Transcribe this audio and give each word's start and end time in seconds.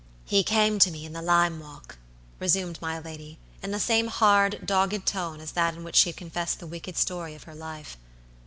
"He 0.25 0.41
came 0.43 0.79
to 0.79 0.89
me 0.89 1.05
in 1.05 1.13
the 1.13 1.21
lime 1.21 1.59
walk," 1.59 1.99
resumed 2.39 2.81
my 2.81 2.97
lady, 2.97 3.37
in 3.61 3.69
the 3.69 3.79
same 3.79 4.07
hard, 4.07 4.65
dogged 4.65 5.05
tone 5.05 5.39
as 5.39 5.51
that 5.51 5.75
in 5.75 5.83
which 5.83 5.95
she 5.95 6.09
had 6.09 6.17
confessed 6.17 6.59
the 6.59 6.65
wicked 6.65 6.97
story 6.97 7.35
of 7.35 7.43
her 7.43 7.53
life. 7.53 7.97